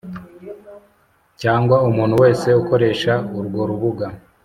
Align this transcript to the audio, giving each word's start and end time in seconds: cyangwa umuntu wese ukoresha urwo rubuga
cyangwa 1.41 1.75
umuntu 1.89 2.15
wese 2.23 2.47
ukoresha 2.61 3.13
urwo 3.37 3.61
rubuga 3.69 4.07